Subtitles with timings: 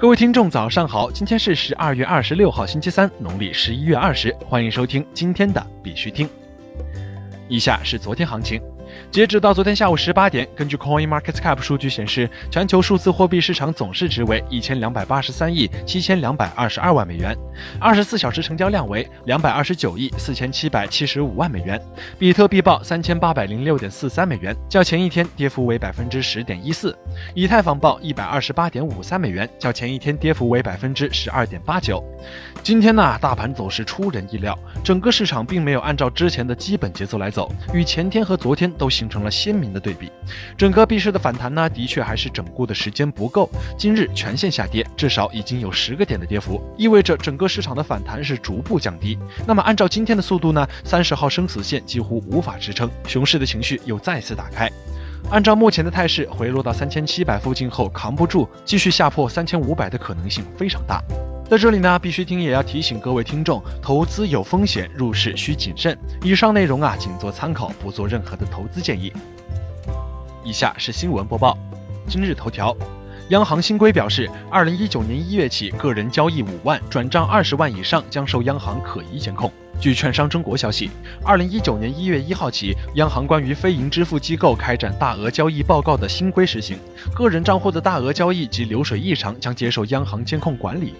[0.00, 1.10] 各位听众，早上好！
[1.10, 4.32] 今天是十二月二十六号，星期三，农历十一月二十。
[4.46, 6.30] 欢迎收听今天的必须听。
[7.48, 8.62] 以下是昨天行情。
[9.10, 17.36] 截止到昨天下午十八点，根据 Coin Market Cap 数据显示，全球数字货币市场总市值为一千两百八十三亿七千两百二十二万美元，
[17.80, 21.80] 二十四小时成交量为两百二十九亿四千七百七十五万美元。
[22.18, 26.96] 比特币报三千八百零六点四三美元，较前一天跌幅为百分之十点一四。
[27.34, 32.02] 以太坊报一百二十八点五三美元，较前一天跌幅为百分之十二点八九。
[32.62, 40.10] 今天呢，大盘走势出人意料，整个市场并没有按照之前的基本节奏来走，与前天和昨天都形成了鲜明的对比。
[40.56, 49.18] 整个币市的反弹呢，的确还是整固的时间不够，今日全线下跌，至少已经有十个点的跌幅，意味着整个市场的反弹是逐步降低。
[49.46, 54.70] 那么按照今天的速度呢，三十号生死线几乎无法支撑，熊市的情绪又再次打开。
[55.30, 61.02] 按照目前的态势，回落到三千七百附近后扛不住，继续下破三千五百的可能性非常大。
[61.50, 65.96] 在这里呢，必须听也要提醒各位听众，投资有风险，入市需谨慎。
[66.22, 69.10] 以上内容啊，仅做参考，不做任何的投资建议。
[70.44, 71.56] 以下是新闻播报。
[72.06, 72.76] 今日头条，
[73.30, 79.50] 央行新规表示，二零一九年一月起，个人交易五万转账二十万以上将受央行可疑监控。
[79.80, 80.90] 据券商中国消息，
[81.24, 86.76] 二零一九年一月一号起，央行关于非银支付机构开展大额交易报告的新规实行，
[87.14, 90.92] 个人账户的大额交易及流水异常将接受央行监控管理。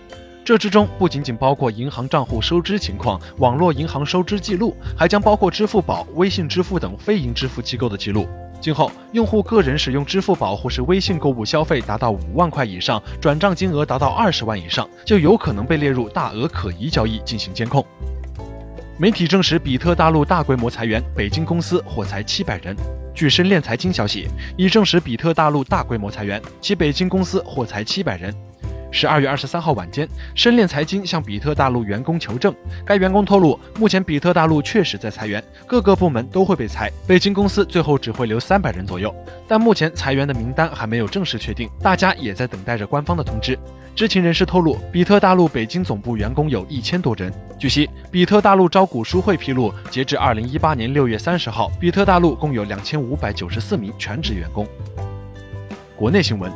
[0.48, 8.27] 这之中不仅仅包括银行账户收支情况、网络银行收支记录，还将包括支付宝、微信支付等非银支付机构的记录。
[8.58, 17.84] 今后，用户个人使用支付宝或是微信购物消费达到五万块以上，转账金额达到二十万以上，就有可能被列入大额可疑交易进行监控。
[18.96, 22.74] 媒体证实，比特大陆大规模裁员，北京公司或裁七百人。
[23.14, 24.26] 据深链财经消息，
[24.56, 28.34] 已证实比特大陆大规模裁员，其北京公司或裁七百人。
[28.91, 39.15] 十二月二十三号晚间，深链财经向比特大陆员工求证，该员工透露，目前比特大陆确实在裁员，各个部门都会被裁，北京公司最后只会留三百人左右，
[39.47, 43.59] 但目前裁员的名单还没有正式确定，大家也在等待着官方的通知。
[43.94, 47.32] 知情人士透露，比特大陆北京总部员工有一千多人。
[47.59, 54.65] 据悉，比特大陆招股书会披露，截至二零一八年六月三十号，比特大陆共有两千五百九十四名全职员工。
[55.97, 56.53] 国内新闻，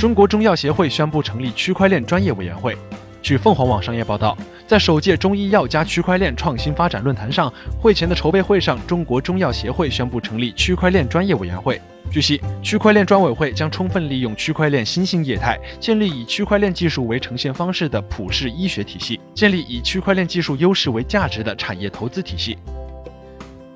[0.00, 2.74] 中国中药协会宣布成立区块链专业委员会。
[3.20, 4.34] 据凤凰网商业报道，
[4.66, 11.78] 在首届中医药加区块链创新发展论坛上，会前的筹备会上，中国中药协会宣布成立区块链专业委员会。
[12.10, 22.56] 据悉，区块链专委会将充分利用区块链新兴业态，建立以区块链技术为呈现方式的普世医学体系，建立以区块链技术优势为价值的产业投资体系。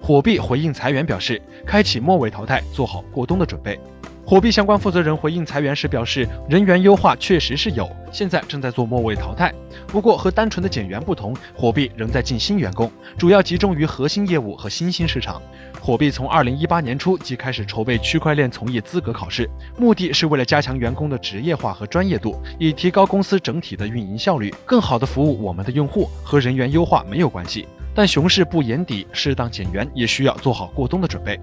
[0.00, 3.78] 火币回应裁员表示，开启末位淘汰，做好过冬的准备。
[4.26, 9.52] 火币相关负责人回应裁员时表示，人员优化确实是有，现在正在做末位淘汰。
[9.86, 15.42] 不过和单纯的减员不同，火币仍在进新员工，主要集中于核心业务和新兴市场。
[15.78, 26.08] 火币从二零一八年初即开始筹备区块链从业资格考试，目的是为了加强员工的职业化和专业度，以提高公司整体的运营效率，更好的服务我们的用户。
[26.22, 31.38] 和人员优化没有关系，但熊市不言底，适当减员也需要做好过冬的准备。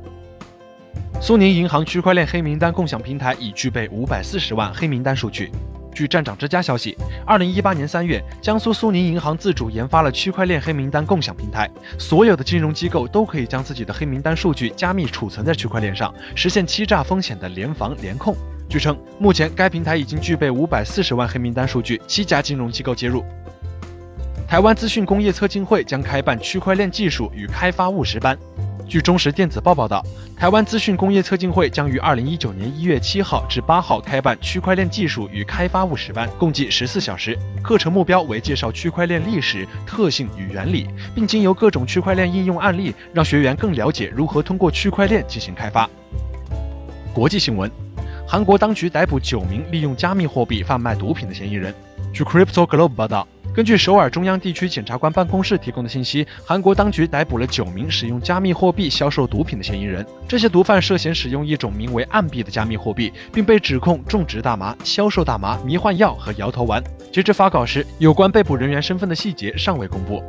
[1.20, 5.52] 苏宁银行区块链黑名单共享平台已具备五百四十万黑名单数据。
[5.94, 11.70] 据站长之家消息，二零一八年三月，江苏苏宁银行自主研发了区块链黑名单共享平台，
[12.00, 18.36] 所有的金融机构都可以将自己的黑名单数据加密储存在区块链上，实现欺诈风险的联防联控。
[18.68, 23.24] 据称，目前该平台已经具备五百四十万黑名单数据，七家金融机构接入。
[24.48, 28.38] 台湾资讯工业测进会将开办区块链技术与开发务实班。
[28.92, 37.40] 据中时电子报报道，台湾资讯工业测进会将于二零一九年一月七号至八号开办区块链技术与开发务实班，共计十四小时。
[37.64, 45.90] 课程目标为介绍区块链历史、特性与原理，并经由各种区块链应用案例，让学员更了解如何通过区块链进行开发。
[47.14, 47.72] 国际新闻：
[48.28, 51.74] 韩国当局逮捕九名利用加密货币贩卖毒品的嫌疑人。
[52.12, 53.26] 据 Crypto Globe 报道。
[53.54, 60.06] 根据首尔中央地区检察官办公室提供的信息，韩国当局逮捕了九名使用加密货币销售毒品的嫌疑人。
[60.26, 66.82] 这些毒贩涉嫌使用一种名为“暗币”的加密货币，并被指控种植大麻、销售大麻、迷幻药和摇头丸。
[67.12, 70.24] 截至发稿时，有关被捕人员身份的细节尚未公布。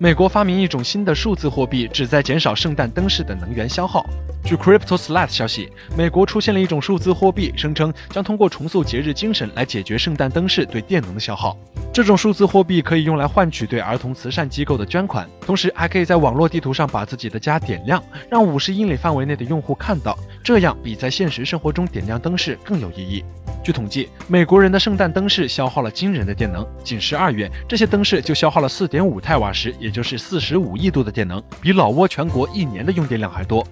[0.00, 4.08] 美国发明一种新的数字货币，旨在减少圣诞灯饰的能源消耗。
[4.44, 11.58] 据 CryptoSlat 消息，美国出现了一种数字货币，声称将通过重塑节日精神来解决圣诞灯饰对电能的消耗。
[11.92, 23.24] 这种数字货币可以用来换取对儿童慈善机构的捐款，同时还可以在网络地图上把自己的家点亮，让五十英里范围内的用户看到，这样比在现实生活中点亮灯饰更有意义。
[23.68, 33.62] 据统计，美国人的圣诞灯饰消耗了惊人的电能，仅十二月，这些灯饰就消耗了四点五太瓦时，也就是四十五亿度的电能，比老挝全国一年的用电量还多。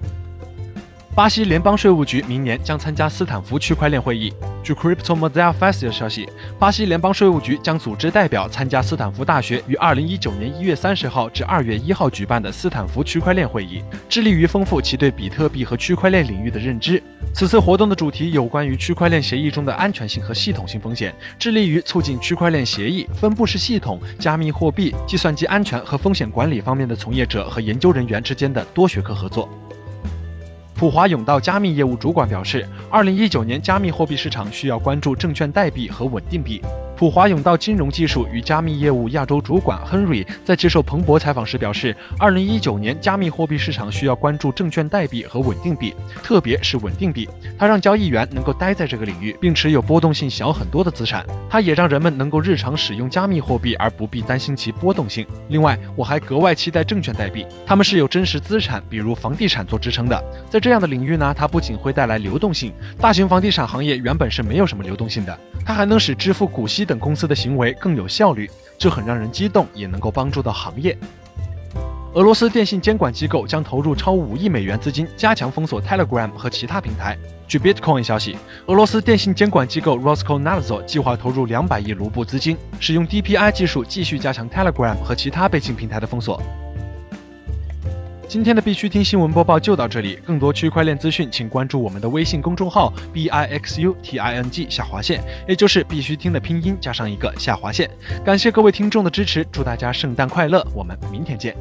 [1.15, 4.31] 巴西联邦税务局明年将参加斯坦福区块链会议。
[4.63, 6.29] 据 Crypto Mozilla Fest 的消息，
[6.59, 17.03] 巴西联邦税务局将组织代表参加斯坦福大学于二零一九年一月三十号至二月一号举办的斯坦福区块链会议，致力于丰富其对比特币和区块链领域的认知。
[17.37, 29.51] 此次活动的主题有关于区块链协议中的安全性和系统性风险，致力于促进区块链协议、分布式系统、加密货币、计算机安全和风险管理方面的从业者和研究人员之间的多学科合作。
[30.75, 36.63] 普华永道加密业务主管表示，二零一九年加密货币市场需要关注证券代币和稳定币。
[36.97, 47.29] 普华永道金融技术与加密业务亚洲主管 Henry 在接受彭博采访时表示，二零一九年加密货币市场需要关注证券代币和稳定币，特别是稳定币。
[47.59, 51.23] 它让交易员能够待在这个领域，并持有波动性小很多的资产。
[51.51, 55.27] 它也让人们能够日常使用加密货币而不必担心其波动性。
[55.49, 60.25] 另外，我还格外期待证券代币，它们是有真实资产，比如房地产做支撑的。
[60.49, 66.86] 在这样的领域呢，它不仅会带来流动性，大型房地产行业原本是没有什么流动性的，它还能使支付股息。
[66.87, 68.49] 等公司的行为更有效率，
[68.79, 70.97] 这很让人激动，也能够帮助到行业。
[72.15, 77.19] 俄罗斯电信监管机构将投入超五亿美元资金，加强封锁 Telegram 和其他平台。
[77.47, 78.37] 据 Bitcoin 消息，
[78.67, 86.41] 俄罗斯电信监管机构 Roskomnadzor 计划投入两百亿卢布资金，使用 DPI 技术继续加强 Telegram 和其他被禁平台的封锁。
[88.37, 97.89] 今天的必须听新闻播报就到这里，更多区块链资讯，请关注我们的微信公众号 b i x u t i n g 下划线，也就是必须听的拼音加上一个下划线。
[98.27, 101.57] 感谢各位听众的支持，祝大家圣诞快乐，我们明天见。